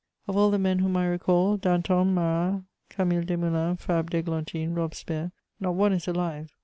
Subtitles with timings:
[0.27, 2.63] Of all the men whom I recall, Danton, Marat.
[2.89, 6.51] Camille Desmoulins, Fabre d'Églantine, Robespierre, not one is alive.